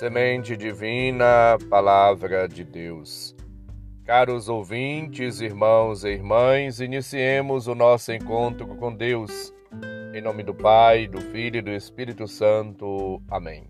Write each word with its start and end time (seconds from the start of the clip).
Semente 0.00 0.56
divina, 0.56 1.58
palavra 1.68 2.48
de 2.48 2.64
Deus. 2.64 3.36
Caros 4.02 4.48
ouvintes, 4.48 5.42
irmãos 5.42 6.04
e 6.04 6.08
irmãs, 6.08 6.80
iniciemos 6.80 7.66
o 7.66 7.74
nosso 7.74 8.10
encontro 8.10 8.66
com 8.76 8.96
Deus. 8.96 9.52
Em 10.14 10.22
nome 10.22 10.42
do 10.42 10.54
Pai, 10.54 11.06
do 11.06 11.20
Filho 11.20 11.58
e 11.58 11.60
do 11.60 11.70
Espírito 11.70 12.26
Santo. 12.26 13.20
Amém. 13.28 13.68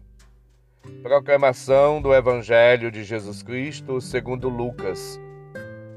Proclamação 1.02 2.00
do 2.00 2.14
Evangelho 2.14 2.92
de 2.92 3.02
Jesus 3.02 3.42
Cristo 3.42 4.00
segundo 4.00 4.48
Lucas, 4.48 5.20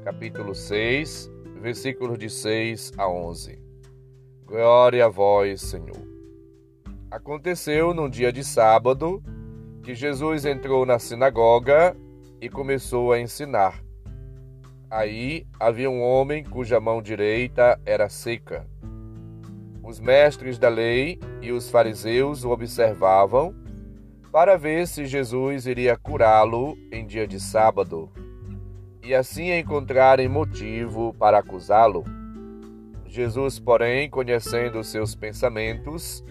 capítulo 0.02 0.52
6, 0.52 1.30
versículos 1.60 2.18
de 2.18 2.28
6 2.28 2.90
a 2.98 3.08
11. 3.08 3.56
Glória 4.44 5.06
a 5.06 5.08
vós, 5.08 5.60
Senhor. 5.60 6.08
Aconteceu 7.08 7.94
num 7.94 8.10
dia 8.10 8.32
de 8.32 8.42
sábado 8.42 9.22
que 9.84 9.94
Jesus 9.94 10.46
entrou 10.46 10.86
na 10.86 10.98
sinagoga 10.98 11.94
e 12.40 12.48
começou 12.48 13.12
a 13.12 13.20
ensinar. 13.20 13.84
Aí 14.90 15.46
havia 15.60 15.90
um 15.90 16.00
homem 16.02 16.42
cuja 16.42 16.80
mão 16.80 17.02
direita 17.02 17.78
era 17.84 18.08
seca. 18.08 18.66
Os 19.82 20.00
mestres 20.00 20.58
da 20.58 20.70
lei 20.70 21.20
e 21.42 21.52
os 21.52 21.70
fariseus 21.70 22.44
o 22.44 22.50
observavam 22.50 23.54
para 24.32 24.56
ver 24.56 24.86
se 24.88 25.04
Jesus 25.04 25.66
iria 25.66 25.98
curá-lo 25.98 26.78
em 26.90 27.06
dia 27.06 27.26
de 27.26 27.38
sábado 27.38 28.10
e 29.02 29.14
assim 29.14 29.52
encontrarem 29.52 30.28
motivo 30.28 31.14
para 31.18 31.38
acusá-lo. 31.40 32.04
Jesus, 33.04 33.60
porém, 33.60 34.08
conhecendo 34.08 34.82
seus 34.82 35.14
pensamentos, 35.14 36.24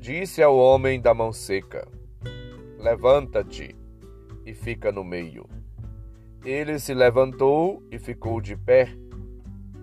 disse 0.00 0.42
ao 0.42 0.58
homem 0.58 1.00
da 1.00 1.14
mão 1.14 1.32
seca: 1.32 1.86
Levanta-te 2.82 3.76
e 4.44 4.52
fica 4.52 4.90
no 4.90 5.04
meio. 5.04 5.48
Ele 6.44 6.80
se 6.80 6.92
levantou 6.92 7.80
e 7.92 7.96
ficou 7.96 8.40
de 8.40 8.56
pé. 8.56 8.88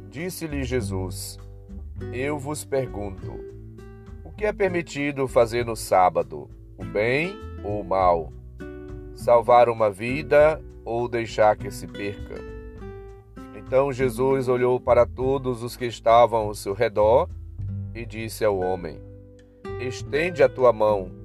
Disse-lhe 0.10 0.66
Jesus: 0.66 1.40
Eu 2.12 2.38
vos 2.38 2.66
pergunto: 2.66 3.40
o 4.26 4.34
que 4.34 4.46
é 4.46 4.52
permitido 4.52 5.30
fazer 5.30 5.66
no 5.66 5.78
sábado, 5.78 6.50
o 6.78 6.84
bem 6.84 7.34
ou 7.64 7.80
o 7.80 7.86
mal? 7.86 8.34
Salvar 9.16 9.70
uma 9.70 9.90
vida 9.90 10.62
ou 10.84 11.08
deixar 11.08 11.56
que 11.56 11.72
se 11.72 11.88
perca? 11.88 12.36
Então 13.56 13.94
Jesus 13.94 14.50
olhou 14.50 14.78
para 14.78 15.06
todos 15.06 15.64
os 15.64 15.78
que 15.78 15.86
estavam 15.86 16.48
ao 16.48 16.54
seu 16.54 16.74
redor 16.74 17.30
e 17.96 18.06
disse 18.06 18.44
ao 18.44 18.60
homem: 18.60 19.00
Estende 19.80 20.44
a 20.44 20.50
tua 20.50 20.74
mão. 20.74 21.19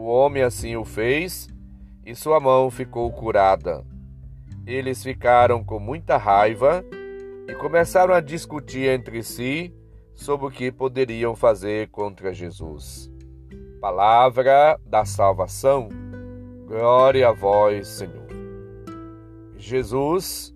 O 0.00 0.06
homem 0.06 0.42
assim 0.42 0.76
o 0.76 0.84
fez 0.84 1.46
e 2.06 2.14
sua 2.14 2.40
mão 2.40 2.70
ficou 2.70 3.12
curada. 3.12 3.84
Eles 4.66 5.02
ficaram 5.02 5.62
com 5.62 5.78
muita 5.78 6.16
raiva 6.16 6.82
e 7.46 7.54
começaram 7.56 8.14
a 8.14 8.20
discutir 8.20 8.88
entre 8.88 9.22
si 9.22 9.70
sobre 10.14 10.46
o 10.46 10.50
que 10.50 10.72
poderiam 10.72 11.36
fazer 11.36 11.90
contra 11.90 12.32
Jesus. 12.32 13.10
Palavra 13.78 14.80
da 14.86 15.04
salvação. 15.04 15.90
Glória 16.66 17.28
a 17.28 17.32
vós, 17.32 17.86
Senhor. 17.86 18.26
Jesus, 19.58 20.54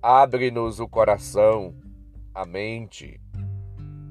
abre-nos 0.00 0.80
o 0.80 0.88
coração, 0.88 1.74
a 2.34 2.46
mente 2.46 3.20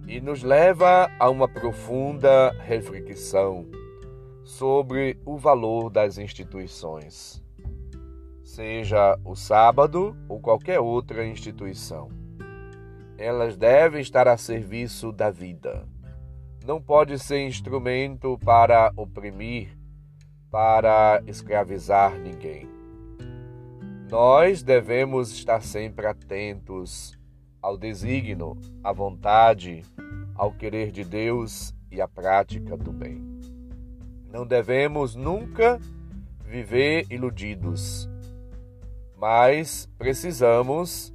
e 0.07 0.21
nos 0.21 0.43
leva 0.43 1.09
a 1.19 1.31
uma 1.31 1.47
profunda 1.47 2.51
reflexão 2.63 3.80
sobre 4.51 5.17
o 5.25 5.37
valor 5.37 5.89
das 5.89 6.17
instituições, 6.17 7.41
seja 8.43 9.17
o 9.23 9.33
sábado 9.33 10.15
ou 10.27 10.41
qualquer 10.41 10.79
outra 10.79 11.25
instituição. 11.25 12.09
Elas 13.17 13.55
devem 13.55 14.01
estar 14.01 14.27
a 14.27 14.35
serviço 14.35 15.11
da 15.13 15.31
vida. 15.31 15.87
Não 16.65 16.81
pode 16.81 17.17
ser 17.17 17.47
instrumento 17.47 18.37
para 18.43 18.91
oprimir, 18.97 19.69
para 20.49 21.23
escravizar 21.25 22.19
ninguém. 22.19 22.67
Nós 24.09 24.61
devemos 24.61 25.31
estar 25.31 25.61
sempre 25.61 26.05
atentos 26.07 27.17
ao 27.61 27.77
desígnio, 27.77 28.57
à 28.83 28.91
vontade, 28.91 29.83
ao 30.35 30.51
querer 30.51 30.91
de 30.91 31.05
Deus 31.05 31.73
e 31.89 32.01
à 32.01 32.07
prática 32.07 32.75
do 32.75 32.91
bem. 32.91 33.30
Não 34.31 34.45
devemos 34.45 35.13
nunca 35.13 35.79
viver 36.45 37.05
iludidos, 37.09 38.09
mas 39.17 39.89
precisamos 39.97 41.13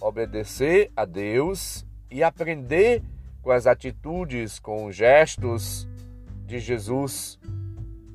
obedecer 0.00 0.90
a 0.96 1.04
Deus 1.04 1.84
e 2.10 2.22
aprender 2.22 3.02
com 3.42 3.50
as 3.50 3.66
atitudes, 3.66 4.58
com 4.58 4.86
os 4.86 4.94
gestos 4.94 5.88
de 6.46 6.58
Jesus, 6.60 7.38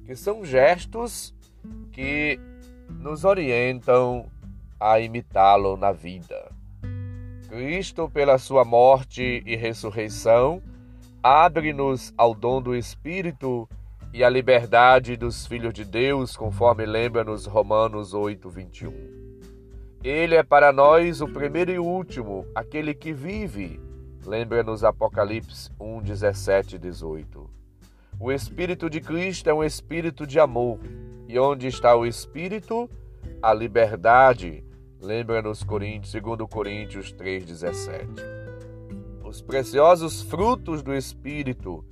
que 0.05 0.15
são 0.15 0.45
gestos 0.45 1.35
que 1.91 2.39
nos 2.89 3.25
orientam 3.25 4.25
a 4.79 4.99
imitá-lo 4.99 5.75
na 5.75 5.91
vida. 5.91 6.51
Cristo, 7.49 8.09
pela 8.09 8.37
sua 8.37 8.63
morte 8.63 9.43
e 9.45 9.57
ressurreição, 9.57 10.61
abre-nos 11.21 12.13
ao 12.17 12.33
dom 12.33 12.61
do 12.61 12.73
Espírito 12.73 13.67
e 14.13 14.23
à 14.23 14.29
liberdade 14.29 15.15
dos 15.15 15.45
filhos 15.45 15.73
de 15.73 15.85
Deus, 15.85 16.35
conforme 16.35 16.85
lembra-nos 16.85 17.45
Romanos 17.45 18.13
8, 18.13 18.49
21. 18.49 18.93
Ele 20.03 20.35
é 20.35 20.43
para 20.43 20.71
nós 20.71 21.21
o 21.21 21.27
primeiro 21.27 21.71
e 21.71 21.79
último, 21.79 22.45
aquele 22.55 22.93
que 22.93 23.13
vive, 23.13 23.79
lembra-nos 24.25 24.83
Apocalipse 24.83 25.69
1, 25.79 26.01
17 26.01 26.75
e 26.75 26.79
18. 26.79 27.49
O 28.19 28.31
Espírito 28.31 28.89
de 28.89 28.99
Cristo 28.99 29.49
é 29.49 29.53
um 29.53 29.63
espírito 29.63 30.27
de 30.27 30.39
amor, 30.39 30.79
e 31.27 31.39
onde 31.39 31.67
está 31.67 31.95
o 31.95 32.05
Espírito, 32.05 32.89
a 33.41 33.53
liberdade, 33.53 34.63
Lembra-nos 35.01 35.63
Coríntios, 35.63 36.13
2 36.13 36.47
Coríntios 36.47 37.11
3,17. 37.11 38.21
Os 39.23 39.41
preciosos 39.41 40.21
frutos 40.21 40.83
do 40.83 40.93
Espírito, 40.93 41.83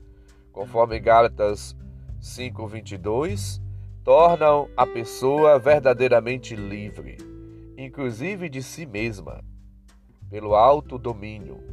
conforme 0.52 1.00
Gálatas 1.00 1.76
5,22, 2.22 3.62
tornam 4.04 4.70
a 4.76 4.86
pessoa 4.86 5.58
verdadeiramente 5.58 6.56
livre, 6.56 7.18
inclusive 7.78 8.50
de 8.50 8.62
si 8.62 8.86
mesma, 8.86 9.44
pelo 10.30 10.56
alto 10.56 10.98
domínio, 10.98 11.64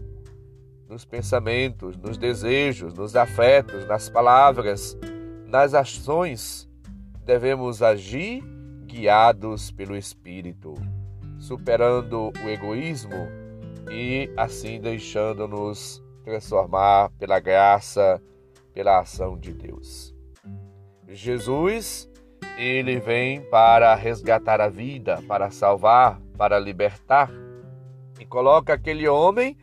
nos 0.89 1.05
pensamentos, 1.05 1.97
nos 1.97 2.17
desejos, 2.17 2.95
nos 2.95 3.17
afetos, 3.17 3.87
nas 3.87 4.09
palavras, 4.09 4.97
nas 5.47 5.75
ações, 5.75 6.69
devemos 7.25 7.83
agir 7.83 8.43
guiados 8.87 9.71
pelo 9.71 9.97
Espírito 9.97 10.75
superando 11.39 12.33
o 12.45 12.49
egoísmo 12.49 13.29
e 13.91 14.31
assim 14.37 14.81
deixando-nos 14.81 16.03
transformar 16.25 17.11
pela 17.19 17.39
graça, 17.39 18.21
pela 18.73 19.01
ação 19.01 19.39
de 19.39 19.53
Deus. 19.53 20.16
Jesus, 21.09 22.11
ele 22.59 22.99
vem 22.99 23.41
para 23.43 23.95
resgatar 23.95 24.61
a 24.61 24.69
vida, 24.69 25.23
para 25.29 25.51
salvar, 25.51 26.21
para 26.37 26.59
libertar 26.59 27.31
e 28.21 28.25
coloca 28.25 28.73
aquele 28.73 29.07
homem 29.07 29.57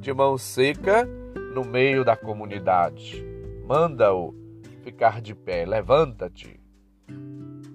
de 0.00 0.12
mão 0.12 0.38
seca 0.38 1.04
no 1.54 1.64
meio 1.64 2.04
da 2.04 2.16
comunidade. 2.16 3.24
Manda-o 3.66 4.34
ficar 4.82 5.20
de 5.20 5.34
pé, 5.34 5.64
levanta-te. 5.64 6.60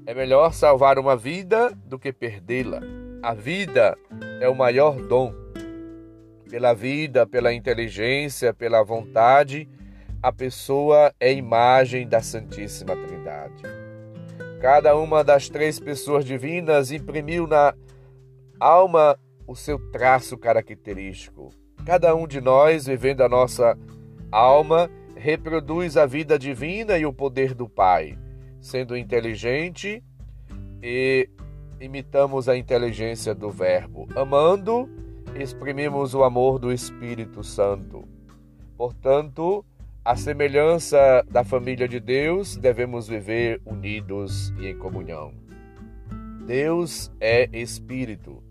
É 0.06 0.14
melhor 0.14 0.54
salvar 0.54 0.98
uma 0.98 1.16
vida 1.16 1.72
do 1.86 2.00
que 2.00 2.12
perdê-la. 2.14 2.82
A 3.22 3.34
vida 3.34 3.98
é 4.40 4.48
o 4.48 4.56
maior 4.56 4.96
dom. 4.96 5.34
Pela 6.50 6.74
vida, 6.74 7.28
pela 7.28 7.54
inteligência, 7.54 8.54
pela 8.54 8.84
vontade, 8.84 9.68
a 10.22 10.34
pessoa 10.34 11.14
é 11.20 11.32
imagem 11.32 12.08
da 12.08 12.22
Santíssima 12.22 12.96
Trindade. 12.96 13.64
Cada 14.60 14.96
uma 14.98 15.24
das 15.24 15.48
três 15.48 15.80
pessoas 15.80 16.26
divinas 16.26 16.92
imprimiu 16.92 17.48
na 17.48 17.74
alma 18.60 19.18
o 19.48 19.56
seu 19.56 19.80
traço 19.92 20.38
característico. 20.38 21.50
Cada 21.86 22.14
um 22.14 22.28
de 22.28 22.42
nós, 22.42 22.86
vivendo 22.86 23.22
a 23.22 23.30
nossa 23.30 23.78
alma, 24.30 24.90
reproduz 25.16 25.96
a 25.96 26.06
vida 26.06 26.38
divina 26.38 26.98
e 26.98 27.06
o 27.06 27.14
poder 27.14 27.54
do 27.54 27.70
Pai, 27.70 28.18
sendo 28.60 28.98
inteligente 28.98 30.04
e 30.84 31.30
imitamos 31.80 32.50
a 32.50 32.58
inteligência 32.58 33.34
do 33.34 33.50
Verbo. 33.50 34.06
Amando, 34.14 34.90
exprimimos 35.40 36.14
o 36.14 36.26
amor 36.26 36.60
do 36.60 36.74
Espírito 36.74 37.42
Santo. 37.42 38.04
Portanto, 38.78 39.66
À 40.04 40.16
semelhança 40.16 41.26
da 41.30 41.44
família 41.44 41.88
de 41.88 42.00
Deus, 42.00 42.56
devemos 42.56 43.08
viver 43.08 43.62
unidos 43.66 44.54
e 44.58 44.68
em 44.68 44.78
comunhão. 44.78 45.34
Deus 46.48 47.12
é 47.20 47.50
espírito. 47.52 48.42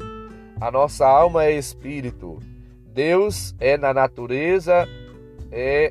A 0.61 0.71
nossa 0.71 1.07
alma 1.07 1.45
é 1.45 1.53
espírito. 1.53 2.39
Deus 2.93 3.55
é 3.59 3.79
na 3.79 3.95
natureza, 3.95 4.87
é 5.51 5.91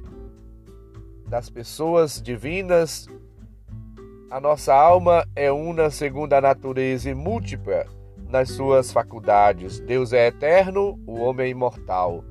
das 1.28 1.50
pessoas 1.50 2.22
divinas. 2.22 3.08
A 4.30 4.40
nossa 4.40 4.74
alma 4.74 5.28
é 5.36 5.52
una 5.52 5.90
segundo 5.90 6.34
a 6.34 6.40
natureza 6.40 7.10
e 7.10 7.16
múltipla 7.16 7.88
nas 8.30 8.52
suas 8.52 8.92
faculdades. 8.92 9.80
Deus 9.80 10.14
é 10.14 10.28
eterno, 10.28 11.00
o 11.08 11.20
homem 11.20 11.48
é 11.48 11.50
imortal. 11.50 12.24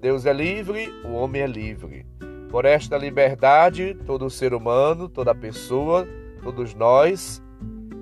Deus 0.00 0.24
é 0.24 0.32
livre, 0.32 0.88
o 1.04 1.14
homem 1.14 1.42
é 1.42 1.46
livre. 1.46 2.06
Por 2.50 2.64
esta 2.64 2.98
liberdade, 2.98 3.94
todo 4.04 4.28
ser 4.28 4.52
humano, 4.52 5.08
toda 5.08 5.32
pessoa, 5.32 6.04
todos 6.42 6.74
nós, 6.74 7.40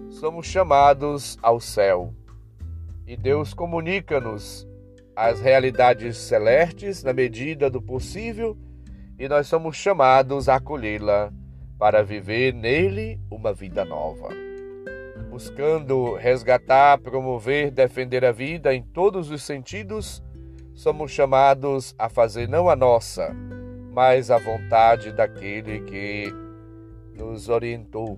somos 0.08 0.46
chamados 0.46 1.36
ao 1.42 1.60
céu. 1.60 2.14
E 3.06 3.14
Deus 3.14 3.52
comunica-nos 3.52 4.66
as 5.14 5.38
realidades 5.38 6.16
celestes 6.16 7.02
na 7.02 7.12
medida 7.12 7.68
do 7.68 7.82
possível, 7.82 8.56
e 9.18 9.28
nós 9.28 9.46
somos 9.48 9.76
chamados 9.76 10.48
a 10.48 10.54
acolhê-la 10.54 11.30
para 11.78 12.02
viver 12.02 12.54
nele 12.54 13.20
uma 13.30 13.52
vida 13.52 13.84
nova. 13.84 14.30
Buscando 15.28 16.14
resgatar, 16.14 16.98
promover, 16.98 17.70
defender 17.70 18.24
a 18.24 18.32
vida 18.32 18.74
em 18.74 18.82
todos 18.82 19.30
os 19.30 19.42
sentidos, 19.42 20.22
somos 20.72 21.10
chamados 21.10 21.94
a 21.98 22.08
fazer 22.08 22.48
não 22.48 22.70
a 22.70 22.76
nossa, 22.76 23.36
mas 23.98 24.30
a 24.30 24.38
vontade 24.38 25.10
daquele 25.10 25.80
que 25.80 26.32
nos 27.16 27.48
orientou 27.48 28.16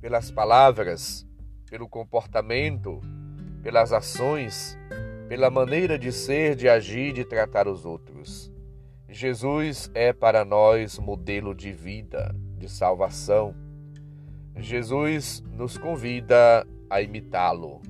pelas 0.00 0.30
palavras, 0.30 1.26
pelo 1.68 1.86
comportamento, 1.86 2.98
pelas 3.62 3.92
ações, 3.92 4.74
pela 5.28 5.50
maneira 5.50 5.98
de 5.98 6.10
ser, 6.10 6.56
de 6.56 6.70
agir, 6.70 7.12
de 7.12 7.22
tratar 7.22 7.68
os 7.68 7.84
outros. 7.84 8.50
Jesus 9.10 9.90
é 9.92 10.10
para 10.14 10.42
nós 10.42 10.98
modelo 10.98 11.54
de 11.54 11.70
vida, 11.70 12.34
de 12.56 12.66
salvação. 12.66 13.54
Jesus 14.56 15.44
nos 15.52 15.76
convida 15.76 16.66
a 16.88 17.02
imitá-lo. 17.02 17.82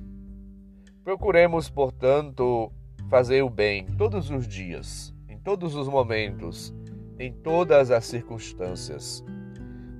Procuremos, 1.01 1.69
portanto, 1.69 2.69
fazer 3.09 3.41
o 3.41 3.49
bem 3.49 3.85
todos 3.85 4.29
os 4.29 4.45
dias, 4.45 5.15
todos 5.47 5.75
os 5.75 5.87
momentos, 5.87 6.73
em 7.17 7.31
todas 7.31 7.89
as 7.89 8.03
circunstâncias. 8.03 9.23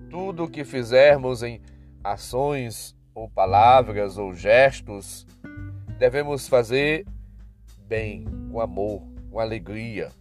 Tudo 0.10 0.44
o 0.44 0.50
que 0.50 0.66
fizermos 0.66 1.42
em 1.42 1.62
ações 2.04 2.94
ou 3.16 3.30
palavras 3.30 4.18
ou 4.18 4.34
gestos, 4.34 5.26
devemos 5.98 6.50
fazer 6.50 7.06
bem, 7.88 8.26
com 8.52 8.60
amor, 8.60 9.02
com 9.32 9.40
alegria, 9.40 10.12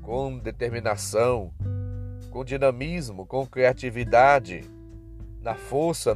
com 0.00 0.38
determinação, 0.38 1.52
com 2.30 2.42
dinamismo, 2.42 3.26
com 3.26 3.46
criatividade. 3.46 4.62
Na 5.42 5.54
força 5.54 6.14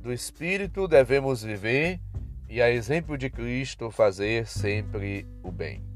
do 0.00 0.12
Espírito 0.12 0.86
devemos 0.86 1.42
viver 1.42 2.00
e, 2.48 2.62
a 2.62 2.70
exemplo 2.70 3.18
de 3.18 3.28
Cristo, 3.28 3.90
fazer 3.90 4.46
sempre 4.46 5.26
o 5.42 5.50
bem. 5.50 5.93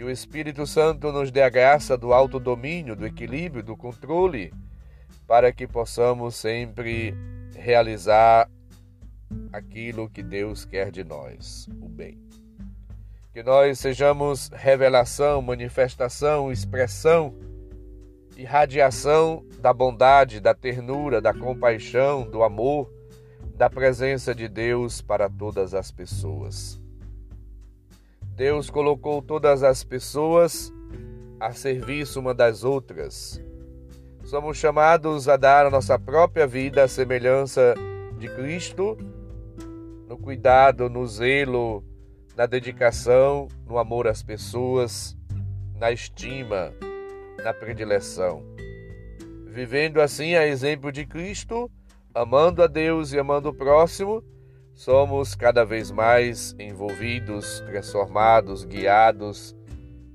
Que 0.00 0.04
o 0.04 0.10
Espírito 0.10 0.66
Santo 0.66 1.12
nos 1.12 1.30
dê 1.30 1.42
a 1.42 1.50
graça 1.50 1.94
do 1.94 2.14
autodomínio, 2.14 2.96
do 2.96 3.04
equilíbrio, 3.04 3.62
do 3.62 3.76
controle 3.76 4.50
para 5.26 5.52
que 5.52 5.66
possamos 5.66 6.36
sempre 6.36 7.14
realizar 7.54 8.50
aquilo 9.52 10.08
que 10.08 10.22
Deus 10.22 10.64
quer 10.64 10.90
de 10.90 11.04
nós, 11.04 11.68
o 11.82 11.86
bem. 11.86 12.18
Que 13.34 13.42
nós 13.42 13.78
sejamos 13.78 14.48
revelação, 14.54 15.42
manifestação, 15.42 16.50
expressão, 16.50 17.34
irradiação 18.38 19.44
da 19.60 19.70
bondade, 19.70 20.40
da 20.40 20.54
ternura, 20.54 21.20
da 21.20 21.34
compaixão, 21.34 22.22
do 22.22 22.42
amor, 22.42 22.90
da 23.54 23.68
presença 23.68 24.34
de 24.34 24.48
Deus 24.48 25.02
para 25.02 25.28
todas 25.28 25.74
as 25.74 25.90
pessoas. 25.90 26.79
Deus 28.40 28.70
colocou 28.70 29.20
todas 29.20 29.62
as 29.62 29.84
pessoas 29.84 30.72
a 31.38 31.52
serviço 31.52 32.18
uma 32.18 32.32
das 32.32 32.64
outras 32.64 33.38
Somos 34.24 34.56
chamados 34.56 35.28
a 35.28 35.36
dar 35.36 35.66
a 35.66 35.70
nossa 35.70 35.98
própria 35.98 36.46
vida 36.46 36.82
à 36.82 36.88
semelhança 36.88 37.74
de 38.16 38.28
Cristo, 38.28 38.96
no 40.08 40.16
cuidado, 40.16 40.88
no 40.88 41.06
zelo, 41.06 41.84
na 42.34 42.46
dedicação, 42.46 43.46
no 43.66 43.76
amor 43.76 44.08
às 44.08 44.22
pessoas, 44.22 45.14
na 45.74 45.92
estima, 45.92 46.72
na 47.44 47.52
predileção. 47.52 48.42
Vivendo 49.48 50.00
assim 50.00 50.34
a 50.34 50.46
exemplo 50.46 50.90
de 50.90 51.04
Cristo, 51.04 51.70
amando 52.14 52.62
a 52.62 52.66
Deus 52.66 53.12
e 53.12 53.18
amando 53.18 53.50
o 53.50 53.54
próximo, 53.54 54.24
somos 54.80 55.34
cada 55.34 55.62
vez 55.62 55.90
mais 55.90 56.56
envolvidos, 56.58 57.60
transformados, 57.66 58.64
guiados 58.64 59.54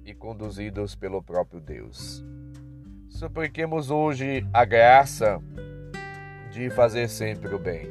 e 0.04 0.12
conduzidos 0.12 0.96
pelo 0.96 1.22
próprio 1.22 1.62
Deus. 1.62 2.26
Supliquemos 3.08 3.92
hoje 3.92 4.44
a 4.52 4.66
graça 4.66 5.40
de 6.50 6.72
fazer 6.72 7.10
sempre 7.10 7.54
o 7.54 7.60
bem. 7.60 7.86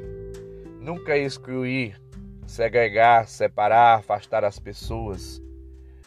Nunca 0.80 1.16
excluir, 1.16 1.96
segregar, 2.44 3.28
separar, 3.28 4.00
afastar 4.00 4.44
as 4.44 4.58
pessoas, 4.58 5.40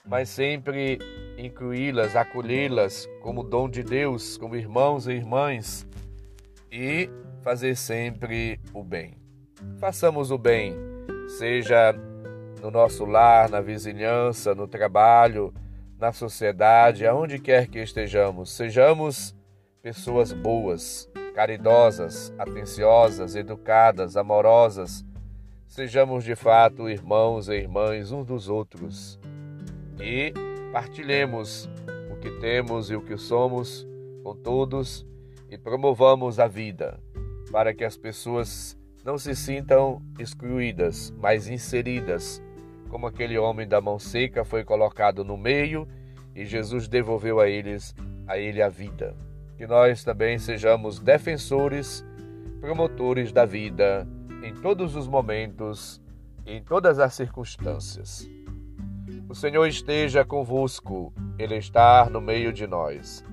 mas 0.06 0.28
sempre 0.28 1.00
incluí-las, 1.38 2.14
acolhê-las 2.14 3.08
como 3.22 3.42
dom 3.42 3.70
de 3.70 3.84
Deus, 3.84 4.38
como 4.38 4.54
irmãos 4.54 5.08
e 5.08 5.14
irmãs 5.14 5.88
e 6.70 7.10
fazer 7.42 7.78
sempre 7.78 8.60
o 8.74 8.84
bem. 8.84 9.27
Façamos 9.80 10.32
o 10.32 10.38
bem, 10.38 10.76
seja 11.38 11.94
no 12.62 12.72
nosso 12.72 13.06
lar, 13.06 13.50
na 13.50 13.62
vizinhança, 13.62 14.54
no 14.54 14.68
trabalho, 14.68 15.54
na 16.00 16.12
sociedade, 16.12 17.06
aonde 17.06 17.40
quer 17.40 17.68
que 17.68 17.80
estejamos, 17.80 18.52
sejamos 18.52 19.36
pessoas 19.82 20.32
boas, 20.32 21.10
caridosas, 21.34 22.34
atenciosas, 22.38 23.36
educadas, 23.36 24.16
amorosas, 24.16 25.06
sejamos 25.68 26.24
de 26.24 26.36
fato 26.36 26.90
irmãos 26.90 27.50
e 27.50 27.54
irmãs 27.54 28.12
uns 28.12 28.26
dos 28.26 28.50
outros. 28.50 29.20
E 30.00 30.34
partilhemos 30.72 31.70
o 32.12 32.16
que 32.18 32.30
temos 32.40 32.92
e 32.92 32.96
o 32.96 33.02
que 33.02 33.18
somos 33.18 33.88
com 34.24 34.36
todos 34.36 35.06
e 35.50 35.58
promovamos 35.58 36.40
a 36.40 36.48
vida 36.48 37.00
para 37.52 37.74
que 37.74 37.84
as 37.84 37.98
pessoas 37.98 38.77
não 39.08 39.18
se 39.18 39.34
sintam 39.34 40.02
excluídas, 40.20 41.14
mas 41.18 41.48
inseridas 41.48 42.44
como 42.90 43.08
aquele 43.08 43.38
homem 43.38 43.66
da 43.66 43.80
mão 43.80 43.98
seca 43.98 44.44
foi 44.44 44.66
colocado 44.66 45.24
no 45.24 45.38
meio 45.38 45.88
e 46.36 46.44
Jesus 46.44 46.90
devolveu 46.90 47.40
a 47.40 47.48
eles 47.48 47.96
a 48.28 48.38
ele 48.38 48.62
a 48.62 48.68
vida. 48.68 49.16
Que 49.56 49.66
nós 49.66 50.04
também 50.04 50.38
sejamos 50.38 51.00
defensores, 51.00 52.06
promotores 52.60 53.32
da 53.32 53.46
vida 53.46 54.06
em 54.44 54.54
todos 54.54 54.94
os 54.94 55.08
momentos, 55.08 56.02
em 56.46 56.62
todas 56.62 57.00
as 57.00 57.14
circunstâncias. 57.14 58.30
O 59.30 59.34
Senhor 59.34 59.66
esteja 59.68 60.26
convosco, 60.26 61.14
Ele 61.40 61.56
está 61.56 62.10
no 62.10 62.20
meio 62.20 62.52
de 62.52 62.68
nós. 62.68 63.24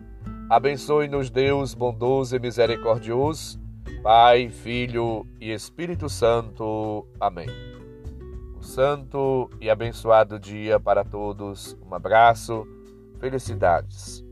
Abençoe-nos, 0.48 1.30
Deus 1.30 1.74
bondoso 1.74 2.36
e 2.36 2.38
misericordioso, 2.38 3.63
Pai, 4.04 4.50
Filho 4.50 5.26
e 5.40 5.50
Espírito 5.50 6.08
Santo. 6.08 7.08
Amém 7.18 7.74
santo 8.64 9.50
e 9.60 9.70
abençoado 9.70 10.38
dia 10.38 10.80
para 10.80 11.04
todos. 11.04 11.76
Um 11.86 11.94
abraço, 11.94 12.66
felicidades. 13.20 14.23